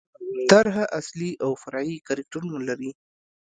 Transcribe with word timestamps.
طرحه 0.51 0.85
اصلي 0.99 1.31
او 1.43 1.51
فرعي 1.61 1.95
کرکټرونه 2.07 2.57
لري. 2.67 2.91